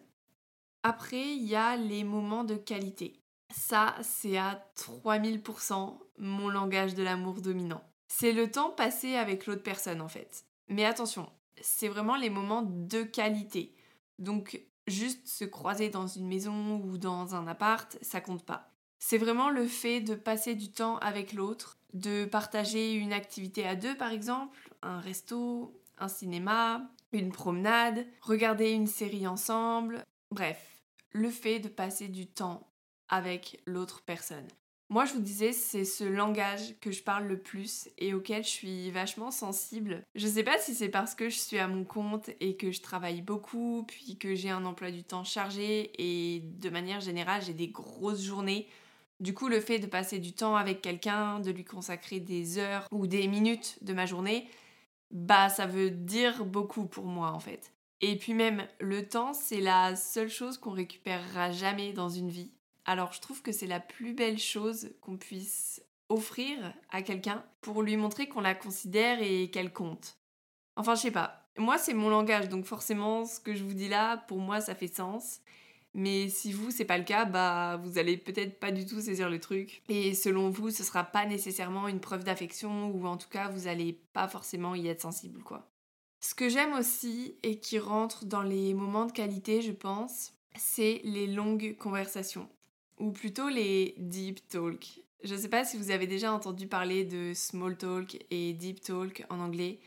Après, 0.83 1.33
il 1.35 1.43
y 1.43 1.55
a 1.55 1.75
les 1.75 2.03
moments 2.03 2.43
de 2.43 2.53
qualité. 2.53 3.19
Ça, 3.51 3.95
c'est 4.03 4.37
à 4.37 4.63
3000% 4.75 5.97
mon 6.19 6.47
langage 6.47 6.93
de 6.93 7.01
l'amour 7.01 7.41
dominant. 7.41 7.81
C'est 8.07 8.31
le 8.31 8.51
temps 8.51 8.69
passé 8.69 9.15
avec 9.15 9.47
l'autre 9.47 9.63
personne 9.63 10.01
en 10.01 10.07
fait. 10.07 10.45
Mais 10.67 10.85
attention, 10.85 11.27
c'est 11.65 11.87
vraiment 11.87 12.15
les 12.15 12.29
moments 12.29 12.63
de 12.63 13.03
qualité. 13.03 13.73
Donc 14.19 14.61
juste 14.87 15.27
se 15.27 15.45
croiser 15.45 15.89
dans 15.89 16.07
une 16.07 16.27
maison 16.27 16.81
ou 16.83 16.97
dans 16.97 17.35
un 17.35 17.47
appart, 17.47 17.97
ça 18.01 18.21
compte 18.21 18.45
pas. 18.45 18.71
C'est 18.99 19.17
vraiment 19.17 19.49
le 19.49 19.67
fait 19.67 20.01
de 20.01 20.15
passer 20.15 20.55
du 20.55 20.71
temps 20.71 20.97
avec 20.97 21.33
l'autre, 21.33 21.77
de 21.93 22.25
partager 22.25 22.93
une 22.93 23.13
activité 23.13 23.67
à 23.67 23.75
deux 23.75 23.95
par 23.97 24.11
exemple, 24.11 24.69
un 24.81 24.99
resto, 24.99 25.81
un 25.97 26.07
cinéma, 26.07 26.89
une 27.11 27.31
promenade, 27.31 28.05
regarder 28.21 28.71
une 28.71 28.87
série 28.87 29.27
ensemble, 29.27 30.03
bref, 30.31 30.83
le 31.11 31.29
fait 31.29 31.59
de 31.59 31.69
passer 31.69 32.07
du 32.07 32.27
temps 32.27 32.67
avec 33.09 33.61
l'autre 33.65 34.01
personne. 34.03 34.47
Moi, 34.95 35.03
je 35.03 35.11
vous 35.11 35.19
disais, 35.19 35.51
c'est 35.51 35.83
ce 35.83 36.05
langage 36.05 36.73
que 36.79 36.89
je 36.89 37.03
parle 37.03 37.27
le 37.27 37.37
plus 37.37 37.89
et 37.97 38.13
auquel 38.13 38.45
je 38.45 38.49
suis 38.49 38.91
vachement 38.91 39.29
sensible. 39.29 40.05
Je 40.15 40.25
sais 40.25 40.41
pas 40.41 40.57
si 40.57 40.73
c'est 40.73 40.87
parce 40.87 41.15
que 41.15 41.27
je 41.27 41.35
suis 41.35 41.57
à 41.57 41.67
mon 41.67 41.83
compte 41.83 42.29
et 42.39 42.55
que 42.55 42.71
je 42.71 42.79
travaille 42.79 43.21
beaucoup, 43.21 43.83
puis 43.85 44.17
que 44.17 44.35
j'ai 44.35 44.49
un 44.49 44.63
emploi 44.63 44.91
du 44.91 45.03
temps 45.03 45.25
chargé 45.25 45.91
et 45.97 46.39
de 46.39 46.69
manière 46.69 47.01
générale, 47.01 47.41
j'ai 47.45 47.53
des 47.53 47.67
grosses 47.67 48.23
journées. 48.23 48.69
Du 49.19 49.33
coup, 49.33 49.49
le 49.49 49.59
fait 49.59 49.79
de 49.79 49.87
passer 49.87 50.19
du 50.19 50.31
temps 50.31 50.55
avec 50.55 50.81
quelqu'un, 50.81 51.41
de 51.41 51.51
lui 51.51 51.65
consacrer 51.65 52.21
des 52.21 52.57
heures 52.57 52.87
ou 52.89 53.05
des 53.05 53.27
minutes 53.27 53.77
de 53.81 53.91
ma 53.91 54.05
journée, 54.05 54.47
bah 55.11 55.49
ça 55.49 55.65
veut 55.65 55.91
dire 55.91 56.45
beaucoup 56.45 56.85
pour 56.85 57.03
moi 57.03 57.31
en 57.33 57.41
fait. 57.41 57.73
Et 57.99 58.15
puis 58.15 58.33
même, 58.33 58.65
le 58.79 59.05
temps, 59.05 59.33
c'est 59.33 59.59
la 59.59 59.97
seule 59.97 60.29
chose 60.29 60.57
qu'on 60.57 60.71
récupérera 60.71 61.51
jamais 61.51 61.91
dans 61.91 62.07
une 62.07 62.29
vie. 62.29 62.53
Alors 62.85 63.13
je 63.13 63.21
trouve 63.21 63.41
que 63.41 63.51
c'est 63.51 63.67
la 63.67 63.79
plus 63.79 64.13
belle 64.13 64.37
chose 64.37 64.91
qu'on 65.01 65.17
puisse 65.17 65.81
offrir 66.09 66.73
à 66.91 67.01
quelqu'un 67.01 67.43
pour 67.61 67.81
lui 67.81 67.97
montrer 67.97 68.27
qu'on 68.27 68.41
la 68.41 68.55
considère 68.55 69.21
et 69.21 69.49
qu'elle 69.49 69.73
compte. 69.73 70.17
Enfin, 70.75 70.95
je 70.95 71.01
sais 71.01 71.11
pas. 71.11 71.49
Moi, 71.57 71.77
c'est 71.77 71.93
mon 71.93 72.09
langage, 72.09 72.49
donc 72.49 72.65
forcément, 72.65 73.25
ce 73.25 73.39
que 73.39 73.55
je 73.55 73.63
vous 73.63 73.73
dis 73.73 73.87
là, 73.87 74.17
pour 74.17 74.39
moi, 74.39 74.59
ça 74.59 74.75
fait 74.75 74.93
sens. 74.93 75.39
Mais 75.93 76.27
si 76.27 76.51
vous, 76.51 76.71
c'est 76.71 76.83
pas 76.83 76.97
le 76.97 77.05
cas, 77.05 77.23
bah, 77.23 77.79
vous 77.81 77.97
allez 77.97 78.17
peut-être 78.17 78.59
pas 78.59 78.71
du 78.71 78.85
tout 78.85 78.99
saisir 78.99 79.29
le 79.29 79.39
truc. 79.39 79.81
Et 79.87 80.13
selon 80.13 80.49
vous, 80.49 80.69
ce 80.69 80.83
sera 80.83 81.05
pas 81.05 81.25
nécessairement 81.25 81.87
une 81.87 82.01
preuve 82.01 82.25
d'affection, 82.25 82.89
ou 82.89 83.07
en 83.07 83.15
tout 83.15 83.29
cas, 83.29 83.47
vous 83.47 83.67
allez 83.67 83.93
pas 84.11 84.27
forcément 84.27 84.75
y 84.75 84.87
être 84.89 85.01
sensible, 85.01 85.41
quoi. 85.41 85.71
Ce 86.19 86.35
que 86.35 86.49
j'aime 86.49 86.73
aussi, 86.73 87.37
et 87.43 87.59
qui 87.59 87.79
rentre 87.79 88.25
dans 88.25 88.41
les 88.41 88.73
moments 88.73 89.05
de 89.05 89.13
qualité, 89.13 89.61
je 89.61 89.71
pense, 89.71 90.33
c'est 90.57 90.99
les 91.05 91.27
longues 91.27 91.77
conversations 91.77 92.49
ou 92.99 93.11
plutôt 93.11 93.49
les 93.49 93.95
deep 93.97 94.47
talk. 94.47 95.01
Je 95.23 95.33
ne 95.33 95.39
sais 95.39 95.49
pas 95.49 95.65
si 95.65 95.77
vous 95.77 95.91
avez 95.91 96.07
déjà 96.07 96.31
entendu 96.31 96.67
parler 96.67 97.03
de 97.03 97.33
small 97.33 97.77
talk 97.77 98.17
et 98.31 98.53
deep 98.53 98.81
talk 98.81 99.25
en 99.29 99.39
anglais, 99.39 99.79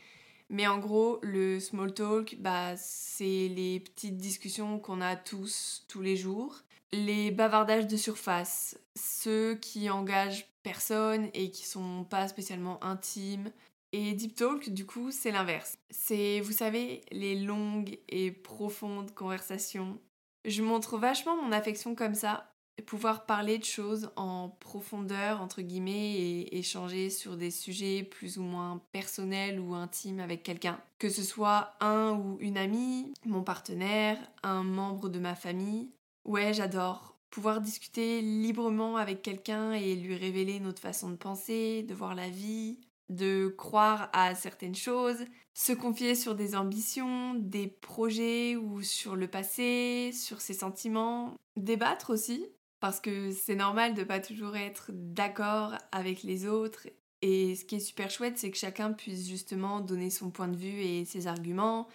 mais 0.49 0.67
en 0.67 0.79
gros, 0.79 1.19
le 1.21 1.59
small 1.59 1.93
talk, 1.93 2.37
bah, 2.39 2.75
c'est 2.75 3.47
les 3.49 3.79
petites 3.79 4.17
discussions 4.17 4.79
qu'on 4.79 4.99
a 4.99 5.15
tous, 5.15 5.85
tous 5.87 6.01
les 6.01 6.17
jours. 6.17 6.63
Les 6.91 7.29
bavardages 7.29 7.85
de 7.85 7.97
surface, 7.97 8.79
ceux 8.95 9.55
qui 9.55 9.91
engagent 9.91 10.47
personne 10.63 11.29
et 11.35 11.51
qui 11.51 11.65
sont 11.67 12.03
pas 12.03 12.27
spécialement 12.27 12.83
intimes. 12.83 13.51
Et 13.91 14.13
deep 14.13 14.35
talk, 14.35 14.69
du 14.69 14.87
coup, 14.87 15.11
c'est 15.11 15.31
l'inverse. 15.31 15.77
C'est, 15.91 16.39
vous 16.41 16.51
savez, 16.51 17.01
les 17.11 17.35
longues 17.35 17.99
et 18.09 18.31
profondes 18.31 19.13
conversations. 19.13 19.99
Je 20.45 20.63
montre 20.63 20.97
vachement 20.97 21.39
mon 21.39 21.51
affection 21.51 21.93
comme 21.93 22.15
ça 22.15 22.48
pouvoir 22.81 23.25
parler 23.25 23.57
de 23.57 23.63
choses 23.63 24.11
en 24.15 24.49
profondeur, 24.59 25.41
entre 25.41 25.61
guillemets, 25.61 26.13
et 26.13 26.57
échanger 26.57 27.09
sur 27.09 27.37
des 27.37 27.51
sujets 27.51 28.03
plus 28.03 28.37
ou 28.37 28.43
moins 28.43 28.81
personnels 28.91 29.59
ou 29.59 29.73
intimes 29.73 30.19
avec 30.19 30.43
quelqu'un. 30.43 30.79
Que 30.97 31.09
ce 31.09 31.23
soit 31.23 31.73
un 31.79 32.11
ou 32.13 32.37
une 32.39 32.57
amie, 32.57 33.13
mon 33.25 33.43
partenaire, 33.43 34.17
un 34.43 34.63
membre 34.63 35.09
de 35.09 35.19
ma 35.19 35.35
famille. 35.35 35.89
Ouais, 36.25 36.53
j'adore. 36.53 37.15
Pouvoir 37.29 37.61
discuter 37.61 38.21
librement 38.21 38.97
avec 38.97 39.21
quelqu'un 39.21 39.73
et 39.73 39.95
lui 39.95 40.15
révéler 40.15 40.59
notre 40.59 40.81
façon 40.81 41.09
de 41.09 41.15
penser, 41.15 41.83
de 41.83 41.93
voir 41.93 42.15
la 42.15 42.29
vie, 42.29 42.79
de 43.09 43.53
croire 43.57 44.09
à 44.13 44.35
certaines 44.35 44.75
choses, 44.75 45.25
se 45.53 45.73
confier 45.73 46.15
sur 46.15 46.35
des 46.35 46.55
ambitions, 46.55 47.33
des 47.33 47.67
projets 47.67 48.55
ou 48.55 48.81
sur 48.81 49.15
le 49.15 49.27
passé, 49.27 50.11
sur 50.13 50.41
ses 50.41 50.53
sentiments, 50.53 51.35
débattre 51.57 52.11
aussi, 52.11 52.45
parce 52.79 52.99
que 52.99 53.31
c'est 53.31 53.55
normal 53.55 53.93
de 53.93 54.03
pas 54.03 54.19
toujours 54.19 54.55
être 54.55 54.91
d'accord 54.93 55.73
avec 55.91 56.23
les 56.23 56.47
autres. 56.47 56.87
Et 57.21 57.55
ce 57.55 57.65
qui 57.65 57.75
est 57.75 57.79
super 57.79 58.09
chouette, 58.09 58.37
c'est 58.37 58.51
que 58.51 58.57
chacun 58.57 58.93
puisse 58.93 59.27
justement 59.27 59.81
donner 59.81 60.09
son 60.09 60.31
point 60.31 60.47
de 60.47 60.55
vue 60.55 60.81
et 60.81 61.05
ses 61.05 61.27
arguments, 61.27 61.87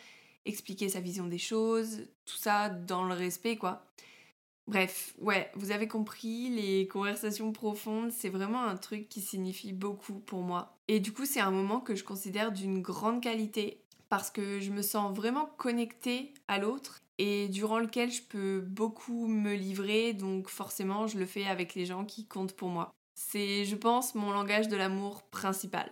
expliquer 0.45 0.89
sa 0.89 1.01
vision 1.01 1.27
des 1.27 1.39
choses, 1.39 2.03
tout 2.27 2.37
ça 2.37 2.69
dans 2.69 3.05
le 3.05 3.15
respect, 3.15 3.57
quoi. 3.57 3.87
Bref, 4.67 5.15
ouais, 5.21 5.51
vous 5.55 5.73
avez 5.73 5.89
compris, 5.89 6.49
les 6.49 6.89
conversations 6.89 7.53
profondes, 7.53 8.11
c'est 8.11 8.31
vraiment 8.31 8.65
un 8.65 8.77
truc 8.77 9.09
qui 9.11 9.21
signifie 9.21 9.75
beaucoup 9.75 10.21
pour 10.21 10.41
moi. 10.41 10.79
Et 10.89 11.01
du 11.01 11.13
coup, 11.13 11.27
c'est 11.27 11.41
un 11.41 11.51
moment 11.51 11.81
que 11.81 11.95
je 11.95 12.05
considère 12.05 12.51
d'une 12.51 12.81
grande 12.81 13.23
qualité 13.23 13.83
parce 14.09 14.31
que 14.31 14.61
je 14.61 14.71
me 14.71 14.81
sens 14.83 15.15
vraiment 15.15 15.47
connectée 15.59 16.33
à 16.49 16.59
l'autre 16.59 17.04
et 17.19 17.49
durant 17.49 17.79
lequel 17.79 18.11
je 18.11 18.23
peux 18.23 18.61
beaucoup 18.61 19.27
me 19.27 19.55
livrer, 19.55 20.13
donc 20.13 20.49
forcément 20.49 21.07
je 21.07 21.19
le 21.19 21.27
fais 21.27 21.47
avec 21.47 21.75
les 21.75 21.87
gens 21.87 22.05
qui 22.05 22.27
comptent 22.27 22.57
pour 22.57 22.69
moi. 22.69 22.93
C'est, 23.15 23.65
je 23.65 23.77
pense, 23.77 24.15
mon 24.15 24.33
langage 24.33 24.69
de 24.69 24.77
l'amour 24.77 25.23
principal. 25.31 25.91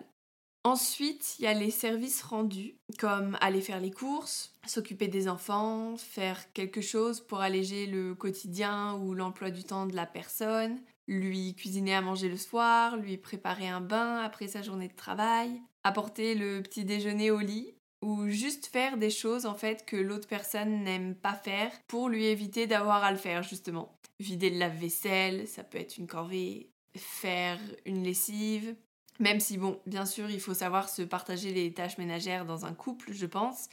Ensuite, 0.64 1.36
il 1.38 1.42
y 1.42 1.48
a 1.48 1.54
les 1.54 1.72
services 1.72 2.22
rendus, 2.22 2.76
comme 2.98 3.36
aller 3.40 3.60
faire 3.60 3.80
les 3.80 3.90
courses, 3.90 4.54
s'occuper 4.64 5.08
des 5.08 5.28
enfants, 5.28 5.96
faire 5.96 6.52
quelque 6.52 6.80
chose 6.80 7.20
pour 7.20 7.40
alléger 7.40 7.86
le 7.86 8.14
quotidien 8.14 8.94
ou 8.94 9.14
l'emploi 9.14 9.50
du 9.50 9.64
temps 9.64 9.86
de 9.86 9.96
la 9.96 10.06
personne, 10.06 10.80
lui 11.08 11.56
cuisiner 11.56 11.96
à 11.96 12.00
manger 12.00 12.28
le 12.28 12.36
soir, 12.36 12.96
lui 12.96 13.16
préparer 13.16 13.68
un 13.68 13.80
bain 13.80 14.18
après 14.18 14.46
sa 14.46 14.62
journée 14.62 14.86
de 14.86 14.94
travail, 14.94 15.60
apporter 15.82 16.36
le 16.36 16.62
petit 16.62 16.84
déjeuner 16.84 17.32
au 17.32 17.40
lit, 17.40 17.74
ou 18.02 18.28
juste 18.28 18.66
faire 18.66 18.98
des 18.98 19.10
choses 19.10 19.46
en 19.46 19.54
fait 19.54 19.86
que 19.86 19.96
l'autre 19.96 20.28
personne 20.28 20.84
n'aime 20.84 21.14
pas 21.14 21.34
faire 21.34 21.72
pour 21.88 22.08
lui 22.08 22.26
éviter 22.26 22.66
d'avoir 22.66 23.04
à 23.04 23.12
le 23.12 23.18
faire 23.18 23.42
justement. 23.42 23.98
Vider 24.20 24.50
le 24.50 24.58
lave-vaisselle, 24.58 25.48
ça 25.48 25.64
peut 25.64 25.78
être 25.78 25.96
une 25.96 26.06
corvée, 26.06 26.70
faire 26.96 27.58
une 27.86 28.04
lessive, 28.04 28.76
même 29.18 29.40
si, 29.40 29.58
bon, 29.58 29.80
bien 29.86 30.06
sûr, 30.06 30.30
il 30.30 30.40
faut 30.40 30.54
savoir 30.54 30.88
se 30.88 31.02
partager 31.02 31.52
les 31.52 31.72
tâches 31.72 31.98
ménagères 31.98 32.44
dans 32.44 32.64
un 32.64 32.74
couple, 32.74 33.12
je 33.12 33.26
pense. 33.26 33.68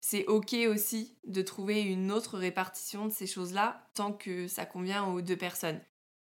C'est 0.00 0.26
ok 0.26 0.54
aussi 0.68 1.16
de 1.26 1.42
trouver 1.42 1.80
une 1.80 2.12
autre 2.12 2.38
répartition 2.38 3.06
de 3.06 3.12
ces 3.12 3.26
choses-là 3.26 3.88
tant 3.94 4.12
que 4.12 4.46
ça 4.46 4.66
convient 4.66 5.04
aux 5.06 5.22
deux 5.22 5.36
personnes. 5.36 5.80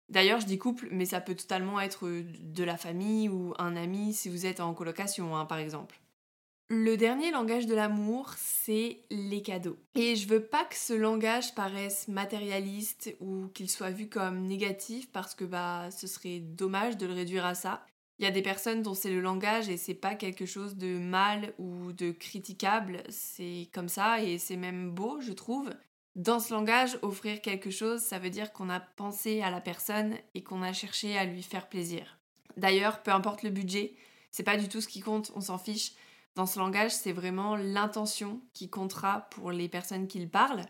D'ailleurs, 0.10 0.40
je 0.40 0.46
dis 0.46 0.58
couple, 0.58 0.88
mais 0.90 1.06
ça 1.06 1.20
peut 1.20 1.36
totalement 1.36 1.80
être 1.82 2.10
de 2.10 2.64
la 2.64 2.78
famille 2.78 3.28
ou 3.28 3.54
un 3.60 3.76
ami 3.76 4.14
si 4.14 4.30
vous 4.30 4.46
êtes 4.46 4.62
en 4.62 4.74
colocation, 4.74 5.36
hein, 5.36 5.46
par 5.46 5.58
exemple. 5.58 6.00
Le 6.70 6.98
dernier 6.98 7.32
langage 7.32 7.66
de 7.66 7.76
l'amour, 7.76 8.34
c'est 8.36 9.00
les 9.10 9.42
cadeaux. 9.42 9.78
Et 9.96 10.18
je 10.18 10.28
veux 10.28 10.44
pas 10.44 10.66
que 10.66 10.76
ce 10.76 10.92
langage 10.92 11.56
paraisse 11.56 12.10
matérialiste 12.10 13.16
ou 13.22 13.48
qu'il 13.54 13.70
soit 13.70 13.92
vu 13.92 14.10
comme 14.10 14.42
négatif 14.42 15.10
parce 15.14 15.34
que 15.34 15.46
bah 15.46 15.90
ce 15.92 16.08
serait 16.08 16.40
dommage 16.40 16.98
de 16.98 17.06
le 17.06 17.14
réduire 17.14 17.46
à 17.46 17.56
ça. 17.56 17.86
Il 18.20 18.26
y 18.26 18.28
a 18.28 18.32
des 18.32 18.42
personnes 18.42 18.82
dont 18.82 18.96
c'est 18.96 19.12
le 19.12 19.22
langage 19.22 19.70
et 19.70 19.78
c'est 19.78 19.94
pas 19.94 20.16
quelque 20.16 20.46
chose 20.46 20.76
de 20.76 20.98
mal 20.98 21.54
ou 21.58 21.94
de 21.94 22.12
critiquable, 22.12 23.02
c'est 23.08 23.70
comme 23.74 23.90
ça 23.90 24.22
et 24.22 24.38
c'est 24.38 24.58
même 24.58 24.92
beau, 24.92 25.22
je 25.22 25.32
trouve. 25.32 25.70
Dans 26.16 26.42
ce 26.42 26.54
langage, 26.54 27.00
offrir 27.02 27.42
quelque 27.42 27.72
chose, 27.72 28.02
ça 28.02 28.20
veut 28.20 28.32
dire 28.32 28.52
qu'on 28.52 28.70
a 28.70 28.82
pensé 28.82 29.42
à 29.42 29.52
la 29.52 29.62
personne 29.62 30.16
et 30.36 30.44
qu'on 30.44 30.64
a 30.64 30.74
cherché 30.74 31.18
à 31.18 31.24
lui 31.24 31.44
faire 31.44 31.70
plaisir. 31.70 32.18
D'ailleurs, 32.58 33.04
peu 33.04 33.12
importe 33.12 33.44
le 33.44 33.52
budget, 33.52 33.94
c'est 34.32 34.44
pas 34.44 34.58
du 34.58 34.68
tout 34.68 34.82
ce 34.82 34.88
qui 34.90 35.00
compte, 35.00 35.32
on 35.36 35.42
s'en 35.42 35.58
fiche. 35.58 35.94
Dans 36.38 36.46
ce 36.46 36.60
langage, 36.60 36.92
c'est 36.92 37.14
vraiment 37.14 37.56
l'intention 37.56 38.42
qui 38.54 38.70
comptera 38.70 39.22
pour 39.32 39.52
les 39.52 39.68
personnes 39.68 40.08
qui 40.08 40.20
le 40.20 40.30
parlent. 40.30 40.68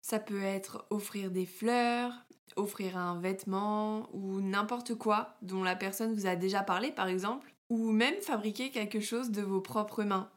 Ça 0.00 0.20
peut 0.20 0.44
être 0.44 0.86
offrir 0.90 1.32
des 1.32 1.44
fleurs, 1.44 2.12
offrir 2.54 2.96
un 2.96 3.18
vêtement 3.18 4.08
ou 4.12 4.40
n'importe 4.40 4.94
quoi 4.94 5.36
dont 5.42 5.64
la 5.64 5.74
personne 5.74 6.14
vous 6.14 6.26
a 6.26 6.36
déjà 6.36 6.62
parlé 6.62 6.92
par 6.92 7.08
exemple, 7.08 7.52
ou 7.68 7.90
même 7.90 8.14
fabriquer 8.20 8.70
quelque 8.70 9.00
chose 9.00 9.32
de 9.32 9.42
vos 9.42 9.60
propres 9.60 10.04
mains. 10.04 10.30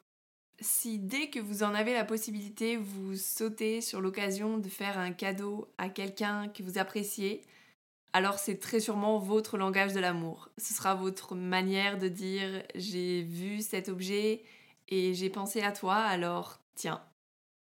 Si 0.61 0.97
dès 0.97 1.29
que 1.29 1.39
vous 1.39 1.61
en 1.61 1.75
avez 1.75 1.93
la 1.93 2.03
possibilité, 2.03 2.75
vous 2.75 3.15
sautez 3.15 3.81
sur 3.81 4.01
l'occasion 4.01 4.57
de 4.57 4.67
faire 4.67 4.97
un 4.97 5.11
cadeau 5.11 5.71
à 5.77 5.89
quelqu'un 5.89 6.47
que 6.47 6.63
vous 6.63 6.79
appréciez, 6.79 7.45
alors 8.13 8.39
c'est 8.39 8.57
très 8.57 8.79
sûrement 8.79 9.19
votre 9.19 9.59
langage 9.59 9.93
de 9.93 10.00
l'amour. 10.00 10.50
Ce 10.57 10.73
sera 10.73 10.95
votre 10.95 11.35
manière 11.35 12.00
de 12.00 12.07
dire 12.07 12.63
j'ai 12.73 13.21
vu 13.21 13.61
cet 13.61 13.88
objet 13.88 14.41
et 14.91 15.15
j'ai 15.15 15.31
pensé 15.31 15.62
à 15.62 15.71
toi, 15.71 15.95
alors 15.95 16.60
tiens, 16.75 17.01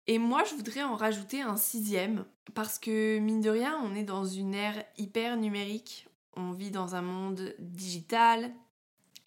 et 0.08 0.18
moi, 0.18 0.42
je 0.44 0.54
voudrais 0.54 0.82
en 0.82 0.96
rajouter 0.96 1.42
un 1.42 1.58
sixième, 1.58 2.24
parce 2.54 2.78
que 2.78 3.18
mine 3.18 3.42
de 3.42 3.50
rien, 3.50 3.78
on 3.84 3.94
est 3.94 4.04
dans 4.04 4.24
une 4.24 4.54
ère 4.54 4.82
hyper 4.96 5.36
numérique. 5.36 6.08
On 6.34 6.52
vit 6.52 6.70
dans 6.70 6.94
un 6.94 7.02
monde 7.02 7.54
digital, 7.58 8.50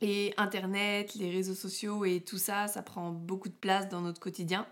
et 0.02 0.34
Internet, 0.38 1.14
les 1.14 1.30
réseaux 1.30 1.54
sociaux 1.54 2.04
et 2.04 2.22
tout 2.22 2.40
ça, 2.40 2.68
ça 2.68 2.82
prend 2.82 3.12
beaucoup 3.12 3.50
de 3.50 3.54
place 3.54 3.90
dans 3.90 4.02
notre 4.02 4.20
quotidien. 4.20 4.66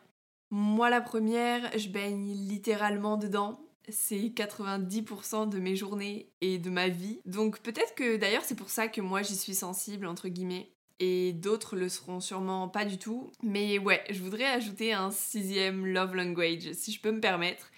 Moi, 0.50 0.90
la 0.90 1.02
première, 1.02 1.78
je 1.78 1.90
baigne 1.90 2.34
littéralement 2.34 3.16
dedans. 3.16 3.60
C'est 3.88 4.18
90% 4.18 5.48
de 5.48 5.60
mes 5.60 5.76
journées 5.76 6.32
et 6.42 6.58
de 6.58 6.72
ma 6.72 6.90
vie. 6.90 7.20
Donc 7.26 7.60
peut-être 7.60 7.94
que 7.96 8.18
d'ailleurs 8.18 8.44
c'est 8.44 8.56
pour 8.56 8.70
ça 8.70 8.88
que 8.88 9.02
moi 9.02 9.24
j'y 9.24 9.36
suis 9.36 9.56
sensible, 9.56 10.06
entre 10.06 10.28
guillemets 10.28 10.72
et 11.00 11.34
d'autres 11.34 11.76
le 11.76 11.90
seront 11.90 12.20
sûrement 12.20 12.68
pas 12.68 12.86
du 12.86 12.98
tout. 12.98 13.32
Mais 13.44 13.80
ouais, 13.80 14.04
je 14.10 14.22
voudrais 14.22 14.46
ajouter 14.46 14.94
un 14.94 15.12
sixième 15.12 15.86
love 15.86 16.16
language, 16.16 16.74
si 16.74 16.92
je 16.92 17.02
peux 17.02 17.12
me 17.12 17.22
permettre. 17.22 17.72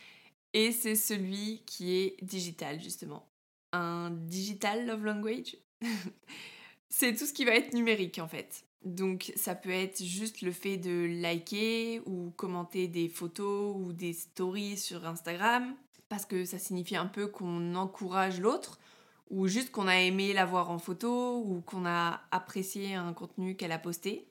Et 0.53 0.71
c'est 0.71 0.95
celui 0.95 1.63
qui 1.65 1.93
est 1.95 2.23
digital, 2.23 2.81
justement. 2.81 3.27
Un 3.71 4.11
digital 4.11 4.85
love 4.85 5.05
language? 5.05 5.55
C'est 6.89 7.15
tout 7.15 7.25
ce 7.25 7.31
qui 7.31 7.45
va 7.45 7.55
être 7.55 7.73
numérique, 7.73 8.19
en 8.19 8.27
fait. 8.27 8.65
Donc 8.83 9.31
ça 9.35 9.53
peut 9.53 9.69
être 9.69 10.03
juste 10.03 10.41
le 10.41 10.51
fait 10.51 10.77
de 10.77 11.05
liker 11.21 12.01
ou 12.05 12.31
commenter 12.31 12.87
des 12.87 13.09
photos 13.09 13.75
ou 13.77 13.93
des 13.93 14.13
stories 14.13 14.77
sur 14.77 15.05
Instagram, 15.05 15.75
parce 16.09 16.25
que 16.25 16.45
ça 16.45 16.57
signifie 16.57 16.95
un 16.95 17.05
peu 17.05 17.27
qu'on 17.27 17.75
encourage 17.75 18.41
l'autre 18.41 18.79
ou 19.31 19.47
juste 19.47 19.71
qu'on 19.71 19.87
a 19.87 19.95
aimé 19.95 20.33
la 20.33 20.45
voir 20.45 20.69
en 20.69 20.77
photo 20.77 21.41
ou 21.45 21.61
qu'on 21.61 21.85
a 21.85 22.21
apprécié 22.31 22.93
un 22.95 23.13
contenu 23.13 23.55
qu'elle 23.55 23.71
a 23.71 23.79
posté. 23.79 24.27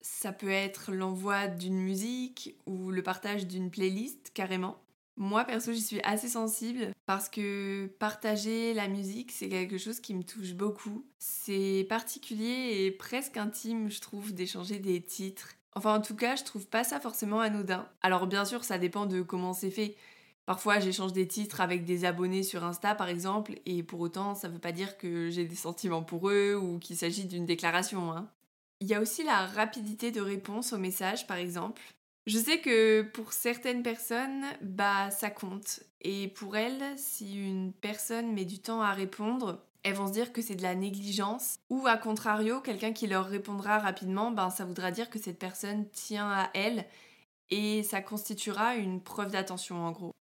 Ça 0.00 0.32
peut 0.32 0.50
être 0.50 0.92
l'envoi 0.92 1.48
d'une 1.48 1.78
musique 1.78 2.56
ou 2.66 2.90
le 2.90 3.02
partage 3.02 3.46
d'une 3.46 3.70
playlist 3.70 4.30
carrément. 4.32 4.80
Moi 5.16 5.44
perso 5.44 5.72
j'y 5.72 5.80
suis 5.80 6.00
assez 6.02 6.28
sensible 6.28 6.92
parce 7.06 7.28
que 7.28 7.86
partager 7.98 8.74
la 8.74 8.88
musique 8.88 9.32
c'est 9.32 9.48
quelque 9.48 9.78
chose 9.78 10.00
qui 10.00 10.14
me 10.14 10.22
touche 10.22 10.54
beaucoup. 10.54 11.04
C'est 11.18 11.86
particulier 11.88 12.84
et 12.84 12.90
presque 12.90 13.36
intime 13.36 13.90
je 13.90 14.00
trouve 14.00 14.34
d'échanger 14.34 14.78
des 14.78 15.02
titres. 15.02 15.54
Enfin 15.74 15.96
en 15.96 16.00
tout 16.00 16.16
cas 16.16 16.36
je 16.36 16.44
trouve 16.44 16.66
pas 16.66 16.84
ça 16.84 17.00
forcément 17.00 17.40
anodin. 17.40 17.88
Alors 18.02 18.26
bien 18.26 18.44
sûr 18.44 18.62
ça 18.62 18.78
dépend 18.78 19.06
de 19.06 19.22
comment 19.22 19.52
c'est 19.52 19.70
fait. 19.70 19.96
Parfois, 20.46 20.78
j'échange 20.78 21.12
des 21.12 21.26
titres 21.26 21.62
avec 21.62 21.84
des 21.84 22.04
abonnés 22.04 22.42
sur 22.42 22.64
Insta, 22.64 22.94
par 22.94 23.08
exemple, 23.08 23.54
et 23.64 23.82
pour 23.82 24.00
autant, 24.00 24.34
ça 24.34 24.48
ne 24.48 24.52
veut 24.52 24.58
pas 24.58 24.72
dire 24.72 24.98
que 24.98 25.30
j'ai 25.30 25.46
des 25.46 25.54
sentiments 25.54 26.02
pour 26.02 26.28
eux 26.28 26.54
ou 26.54 26.78
qu'il 26.78 26.96
s'agit 26.96 27.24
d'une 27.24 27.46
déclaration. 27.46 28.12
Hein. 28.12 28.28
Il 28.80 28.88
y 28.88 28.94
a 28.94 29.00
aussi 29.00 29.24
la 29.24 29.46
rapidité 29.46 30.10
de 30.10 30.20
réponse 30.20 30.74
aux 30.74 30.78
messages, 30.78 31.26
par 31.26 31.38
exemple. 31.38 31.80
Je 32.26 32.38
sais 32.38 32.60
que 32.60 33.02
pour 33.02 33.32
certaines 33.32 33.82
personnes, 33.82 34.44
bah 34.60 35.10
ça 35.10 35.30
compte. 35.30 35.80
Et 36.02 36.28
pour 36.28 36.56
elles, 36.56 36.82
si 36.96 37.36
une 37.36 37.72
personne 37.72 38.32
met 38.32 38.44
du 38.44 38.58
temps 38.58 38.82
à 38.82 38.92
répondre, 38.92 39.62
elles 39.82 39.94
vont 39.94 40.06
se 40.06 40.12
dire 40.12 40.32
que 40.32 40.42
c'est 40.42 40.56
de 40.56 40.62
la 40.62 40.74
négligence. 40.74 41.56
Ou 41.70 41.86
à 41.86 41.96
contrario, 41.96 42.60
quelqu'un 42.60 42.92
qui 42.92 43.06
leur 43.06 43.26
répondra 43.26 43.78
rapidement, 43.78 44.30
ben 44.30 44.50
ça 44.50 44.64
voudra 44.64 44.90
dire 44.90 45.10
que 45.10 45.18
cette 45.18 45.38
personne 45.38 45.88
tient 45.90 46.30
à 46.30 46.50
elle 46.54 46.86
et 47.50 47.82
ça 47.82 48.00
constituera 48.00 48.76
une 48.76 49.02
preuve 49.02 49.30
d'attention 49.30 49.76
en 49.76 49.92
gros. 49.92 50.12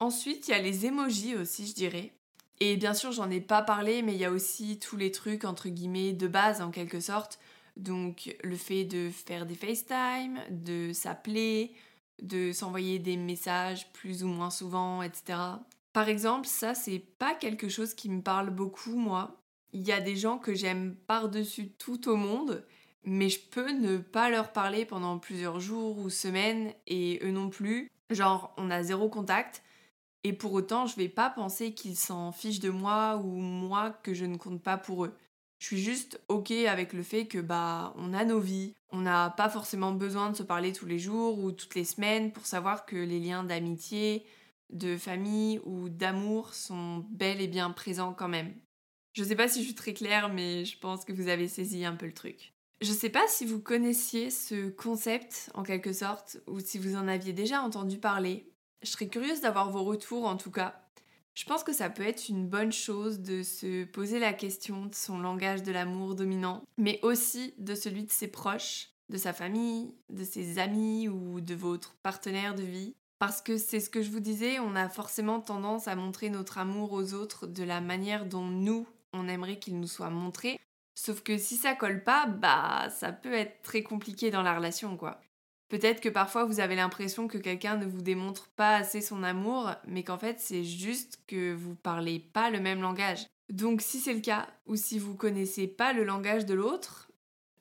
Ensuite, 0.00 0.48
il 0.48 0.52
y 0.52 0.54
a 0.54 0.62
les 0.62 0.86
emojis 0.86 1.34
aussi, 1.34 1.66
je 1.66 1.74
dirais. 1.74 2.12
Et 2.60 2.76
bien 2.76 2.94
sûr, 2.94 3.12
j'en 3.12 3.30
ai 3.30 3.40
pas 3.40 3.62
parlé, 3.62 4.02
mais 4.02 4.14
il 4.14 4.18
y 4.18 4.24
a 4.24 4.30
aussi 4.30 4.78
tous 4.78 4.96
les 4.96 5.12
trucs 5.12 5.44
entre 5.44 5.68
guillemets 5.68 6.12
de 6.12 6.26
base 6.26 6.60
en 6.60 6.70
quelque 6.70 7.00
sorte. 7.00 7.38
Donc 7.76 8.36
le 8.42 8.56
fait 8.56 8.84
de 8.84 9.10
faire 9.10 9.46
des 9.46 9.54
FaceTime, 9.54 10.40
de 10.50 10.92
s'appeler, 10.92 11.72
de 12.20 12.52
s'envoyer 12.52 12.98
des 12.98 13.16
messages 13.16 13.92
plus 13.92 14.24
ou 14.24 14.28
moins 14.28 14.50
souvent, 14.50 15.02
etc. 15.02 15.38
Par 15.92 16.08
exemple, 16.08 16.48
ça 16.48 16.74
c'est 16.74 16.98
pas 16.98 17.34
quelque 17.34 17.68
chose 17.68 17.94
qui 17.94 18.08
me 18.08 18.22
parle 18.22 18.50
beaucoup 18.50 18.96
moi. 18.96 19.40
Il 19.72 19.82
y 19.82 19.92
a 19.92 20.00
des 20.00 20.16
gens 20.16 20.38
que 20.38 20.54
j'aime 20.54 20.96
par-dessus 21.06 21.68
tout 21.68 22.08
au 22.08 22.16
monde, 22.16 22.64
mais 23.04 23.28
je 23.28 23.40
peux 23.40 23.70
ne 23.70 23.98
pas 23.98 24.30
leur 24.30 24.52
parler 24.52 24.84
pendant 24.84 25.18
plusieurs 25.18 25.60
jours 25.60 25.98
ou 25.98 26.10
semaines 26.10 26.72
et 26.88 27.20
eux 27.22 27.30
non 27.30 27.48
plus. 27.48 27.90
Genre 28.10 28.52
on 28.56 28.70
a 28.70 28.82
zéro 28.82 29.08
contact, 29.08 29.62
et 30.24 30.32
pour 30.32 30.52
autant, 30.52 30.86
je 30.86 30.96
vais 30.96 31.08
pas 31.08 31.30
penser 31.30 31.72
qu'ils 31.72 31.96
s'en 31.96 32.32
fichent 32.32 32.60
de 32.60 32.70
moi 32.70 33.16
ou 33.24 33.36
moi 33.36 33.90
que 33.90 34.14
je 34.14 34.24
ne 34.24 34.36
compte 34.36 34.62
pas 34.62 34.76
pour 34.76 35.04
eux. 35.04 35.14
Je 35.58 35.66
suis 35.66 35.82
juste 35.82 36.20
ok 36.28 36.50
avec 36.50 36.92
le 36.92 37.02
fait 37.02 37.26
que 37.26 37.38
bah 37.38 37.92
on 37.96 38.14
a 38.14 38.24
nos 38.24 38.40
vies, 38.40 38.74
on 38.90 39.00
n'a 39.00 39.30
pas 39.30 39.48
forcément 39.48 39.92
besoin 39.92 40.30
de 40.30 40.36
se 40.36 40.42
parler 40.42 40.72
tous 40.72 40.86
les 40.86 40.98
jours 40.98 41.38
ou 41.38 41.50
toutes 41.50 41.74
les 41.74 41.84
semaines 41.84 42.32
pour 42.32 42.46
savoir 42.46 42.86
que 42.86 42.96
les 42.96 43.18
liens 43.18 43.42
d'amitié, 43.42 44.24
de 44.70 44.96
famille 44.96 45.60
ou 45.64 45.88
d'amour 45.88 46.54
sont 46.54 47.04
bel 47.10 47.40
et 47.40 47.48
bien 47.48 47.70
présents 47.70 48.12
quand 48.12 48.28
même. 48.28 48.54
Je 49.14 49.24
sais 49.24 49.36
pas 49.36 49.48
si 49.48 49.60
je 49.60 49.66
suis 49.66 49.74
très 49.74 49.94
claire, 49.94 50.32
mais 50.32 50.64
je 50.64 50.78
pense 50.78 51.04
que 51.04 51.12
vous 51.12 51.28
avez 51.28 51.48
saisi 51.48 51.84
un 51.84 51.96
peu 51.96 52.06
le 52.06 52.14
truc. 52.14 52.54
Je 52.80 52.92
sais 52.92 53.10
pas 53.10 53.26
si 53.26 53.44
vous 53.44 53.58
connaissiez 53.58 54.30
ce 54.30 54.68
concept 54.68 55.50
en 55.54 55.64
quelque 55.64 55.92
sorte 55.92 56.38
ou 56.46 56.60
si 56.60 56.78
vous 56.78 56.94
en 56.94 57.08
aviez 57.08 57.32
déjà 57.32 57.62
entendu 57.62 57.98
parler, 57.98 58.52
je 58.82 58.90
serais 58.90 59.08
curieuse 59.08 59.40
d'avoir 59.40 59.70
vos 59.70 59.84
retours 59.84 60.26
en 60.26 60.36
tout 60.36 60.50
cas. 60.50 60.80
Je 61.34 61.44
pense 61.44 61.62
que 61.62 61.72
ça 61.72 61.88
peut 61.88 62.06
être 62.06 62.28
une 62.28 62.48
bonne 62.48 62.72
chose 62.72 63.20
de 63.20 63.42
se 63.42 63.84
poser 63.84 64.18
la 64.18 64.32
question 64.32 64.86
de 64.86 64.94
son 64.94 65.18
langage 65.18 65.62
de 65.62 65.70
l'amour 65.70 66.14
dominant, 66.14 66.64
mais 66.76 66.98
aussi 67.02 67.54
de 67.58 67.74
celui 67.74 68.04
de 68.04 68.10
ses 68.10 68.28
proches, 68.28 68.90
de 69.08 69.16
sa 69.16 69.32
famille, 69.32 69.94
de 70.10 70.24
ses 70.24 70.58
amis 70.58 71.08
ou 71.08 71.40
de 71.40 71.54
votre 71.54 71.94
partenaire 72.02 72.54
de 72.56 72.64
vie. 72.64 72.94
Parce 73.20 73.40
que 73.40 73.56
c'est 73.56 73.80
ce 73.80 73.90
que 73.90 74.02
je 74.02 74.10
vous 74.10 74.20
disais, 74.20 74.58
on 74.58 74.74
a 74.74 74.88
forcément 74.88 75.40
tendance 75.40 75.88
à 75.88 75.96
montrer 75.96 76.28
notre 76.28 76.58
amour 76.58 76.92
aux 76.92 77.14
autres 77.14 77.46
de 77.46 77.64
la 77.64 77.80
manière 77.80 78.26
dont 78.26 78.46
nous, 78.46 78.86
on 79.12 79.28
aimerait 79.28 79.58
qu'il 79.58 79.78
nous 79.78 79.88
soit 79.88 80.10
montré, 80.10 80.58
Sauf 81.00 81.22
que 81.22 81.38
si 81.38 81.54
ça 81.54 81.76
colle 81.76 82.02
pas, 82.02 82.26
bah 82.26 82.88
ça 82.90 83.12
peut 83.12 83.32
être 83.32 83.62
très 83.62 83.84
compliqué 83.84 84.32
dans 84.32 84.42
la 84.42 84.56
relation 84.56 84.96
quoi. 84.96 85.20
Peut-être 85.68 86.00
que 86.00 86.08
parfois 86.08 86.44
vous 86.44 86.60
avez 86.60 86.76
l'impression 86.76 87.28
que 87.28 87.38
quelqu'un 87.38 87.76
ne 87.76 87.86
vous 87.86 88.00
démontre 88.00 88.48
pas 88.48 88.76
assez 88.76 89.00
son 89.00 89.22
amour, 89.22 89.70
mais 89.86 90.02
qu'en 90.02 90.18
fait 90.18 90.40
c'est 90.40 90.64
juste 90.64 91.20
que 91.26 91.54
vous 91.54 91.74
parlez 91.74 92.18
pas 92.20 92.50
le 92.50 92.60
même 92.60 92.80
langage. 92.80 93.26
Donc 93.50 93.80
si 93.80 94.00
c'est 94.00 94.14
le 94.14 94.20
cas, 94.20 94.46
ou 94.66 94.76
si 94.76 94.98
vous 94.98 95.14
connaissez 95.14 95.66
pas 95.66 95.92
le 95.92 96.04
langage 96.04 96.46
de 96.46 96.54
l'autre, 96.54 97.10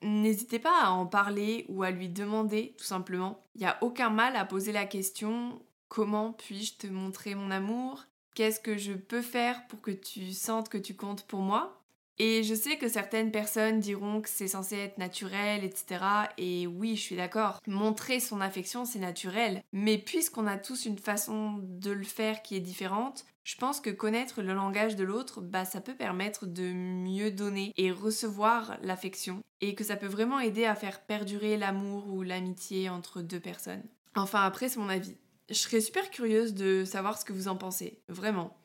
n'hésitez 0.01 0.59
pas 0.59 0.83
à 0.83 0.89
en 0.89 1.05
parler 1.05 1.65
ou 1.69 1.83
à 1.83 1.91
lui 1.91 2.09
demander 2.09 2.75
tout 2.77 2.85
simplement. 2.85 3.43
Il 3.55 3.61
n'y 3.61 3.67
a 3.67 3.77
aucun 3.81 4.09
mal 4.09 4.35
à 4.35 4.45
poser 4.45 4.71
la 4.71 4.85
question 4.85 5.61
comment 5.87 6.33
puis-je 6.33 6.75
te 6.75 6.87
montrer 6.87 7.35
mon 7.35 7.51
amour? 7.51 8.05
Qu'est-ce 8.35 8.59
que 8.59 8.77
je 8.77 8.93
peux 8.93 9.21
faire 9.21 9.65
pour 9.67 9.81
que 9.81 9.91
tu 9.91 10.31
sentes 10.33 10.69
que 10.69 10.77
tu 10.77 10.95
comptes 10.95 11.23
pour 11.23 11.39
moi? 11.39 11.76
Et 12.19 12.43
je 12.43 12.55
sais 12.55 12.77
que 12.77 12.87
certaines 12.87 13.31
personnes 13.31 13.79
diront 13.79 14.21
que 14.21 14.29
c'est 14.29 14.47
censé 14.47 14.75
être 14.75 14.97
naturel, 14.97 15.63
etc. 15.63 16.03
Et 16.37 16.65
oui, 16.65 16.95
je 16.95 17.01
suis 17.01 17.15
d'accord. 17.15 17.59
Montrer 17.67 18.19
son 18.19 18.41
affection, 18.41 18.85
c'est 18.85 18.99
naturel. 18.99 19.63
Mais 19.71 19.97
puisqu'on 19.97 20.47
a 20.47 20.57
tous 20.57 20.85
une 20.85 20.97
façon 20.97 21.59
de 21.61 21.91
le 21.91 22.03
faire 22.03 22.41
qui 22.41 22.55
est 22.55 22.61
différente, 22.61 23.25
je 23.43 23.55
pense 23.55 23.79
que 23.79 23.89
connaître 23.89 24.41
le 24.41 24.53
langage 24.53 24.95
de 24.95 25.05
l'autre, 25.05 25.41
bah, 25.41 25.63
ça 25.63 25.79
peut 25.79 25.95
permettre 25.95 26.45
de 26.47 26.73
mieux 26.73 27.31
donner 27.31 27.71
et 27.77 27.91
recevoir 27.91 28.77
l'affection 28.81 29.41
et 29.61 29.73
que 29.73 29.85
ça 29.85 29.95
peut 29.95 30.07
vraiment 30.07 30.39
aider 30.39 30.65
à 30.65 30.75
faire 30.75 31.01
perdurer 31.01 31.55
l'amour 31.55 32.07
ou 32.09 32.23
l'amitié 32.23 32.89
entre 32.89 33.21
deux 33.21 33.39
personnes. 33.39 33.83
Enfin, 34.15 34.41
après, 34.41 34.67
c'est 34.67 34.79
mon 34.79 34.89
avis. 34.89 35.15
Je 35.49 35.55
serais 35.55 35.79
super 35.79 36.09
curieuse 36.09 36.55
de 36.55 36.83
savoir 36.83 37.17
ce 37.17 37.23
que 37.23 37.31
vous 37.31 37.47
en 37.47 37.55
pensez, 37.55 38.01
vraiment. 38.09 38.57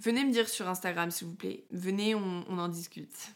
Venez 0.00 0.24
me 0.24 0.30
dire 0.30 0.48
sur 0.48 0.68
Instagram 0.68 1.10
s'il 1.10 1.26
vous 1.26 1.34
plaît. 1.34 1.64
Venez, 1.70 2.14
on, 2.14 2.44
en 2.48 2.68
discute. 2.68 3.32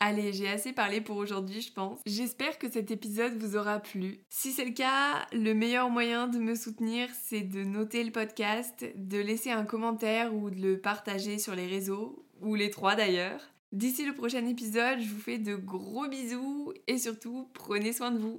Allez, 0.00 0.32
j'ai 0.32 0.48
assez 0.48 0.72
parlé 0.72 1.00
pour 1.00 1.16
aujourd'hui, 1.18 1.60
je 1.60 1.72
pense. 1.72 2.00
J'espère 2.04 2.58
que 2.58 2.70
cet 2.70 2.90
épisode 2.90 3.36
vous 3.36 3.56
aura 3.56 3.78
plu. 3.78 4.18
Si 4.28 4.50
c'est 4.50 4.64
le 4.64 4.72
cas, 4.72 5.26
le 5.32 5.52
meilleur 5.52 5.88
moyen 5.88 6.26
de 6.26 6.38
me 6.38 6.54
soutenir, 6.54 7.08
c'est 7.22 7.42
de 7.42 7.62
noter 7.62 8.02
le 8.02 8.10
podcast, 8.10 8.84
de 8.96 9.18
laisser 9.18 9.50
un 9.50 9.64
commentaire 9.64 10.34
ou 10.34 10.50
de 10.50 10.60
le 10.60 10.80
partager 10.80 11.38
sur 11.38 11.54
les 11.54 11.66
réseaux, 11.66 12.24
ou 12.40 12.54
les 12.56 12.70
trois 12.70 12.96
d'ailleurs. 12.96 13.40
D'ici 13.72 14.04
le 14.04 14.14
prochain 14.14 14.44
épisode, 14.46 14.98
je 14.98 15.08
vous 15.08 15.20
fais 15.20 15.38
de 15.38 15.54
gros 15.54 16.08
bisous 16.08 16.72
et 16.88 16.98
surtout, 16.98 17.48
prenez 17.54 17.92
soin 17.92 18.10
de 18.10 18.18
vous. 18.18 18.38